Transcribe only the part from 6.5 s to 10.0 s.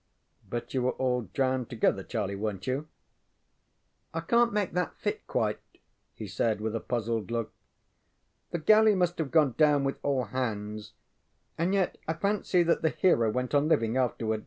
with a puzzled look. ŌĆ£The galley must have gone down with